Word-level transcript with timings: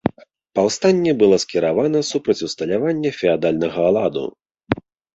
Паўстанне 0.59 1.11
было 1.25 1.35
скіравана 1.43 2.03
супраць 2.11 2.39
усталявання 2.49 3.15
феадальнага 3.21 3.83
ладу. 4.03 4.29